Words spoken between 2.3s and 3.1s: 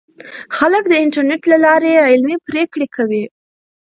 پریکړې